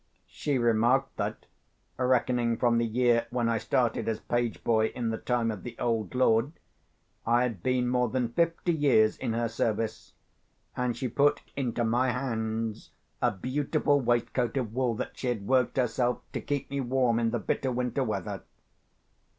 She 0.25 0.57
remarked 0.57 1.15
that, 1.17 1.45
reckoning 1.95 2.57
from 2.57 2.79
the 2.79 2.87
year 2.87 3.27
when 3.29 3.47
I 3.47 3.59
started 3.59 4.07
as 4.07 4.19
page 4.19 4.63
boy 4.63 4.87
in 4.87 5.11
the 5.11 5.19
time 5.19 5.51
of 5.51 5.61
the 5.61 5.77
old 5.77 6.15
lord, 6.15 6.53
I 7.23 7.43
had 7.43 7.61
been 7.61 7.87
more 7.87 8.09
than 8.09 8.29
fifty 8.29 8.73
years 8.73 9.15
in 9.15 9.33
her 9.33 9.47
service, 9.47 10.13
and 10.75 10.97
she 10.97 11.07
put 11.07 11.43
into 11.55 11.83
my 11.83 12.09
hands 12.09 12.89
a 13.21 13.29
beautiful 13.29 14.01
waistcoat 14.01 14.57
of 14.57 14.73
wool 14.73 14.95
that 14.95 15.19
she 15.19 15.27
had 15.27 15.45
worked 15.45 15.77
herself, 15.77 16.21
to 16.33 16.41
keep 16.41 16.71
me 16.71 16.81
warm 16.81 17.19
in 17.19 17.29
the 17.29 17.37
bitter 17.37 17.71
winter 17.71 18.03
weather. 18.03 18.41